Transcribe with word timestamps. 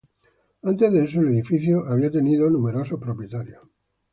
Antes 0.63 0.91
de 0.91 1.03
eso 1.05 1.19
el 1.19 1.27
edificio 1.31 1.85
había 1.87 2.09
tenido 2.09 2.49
numerosos 2.49 2.99
propietarios. 2.99 3.61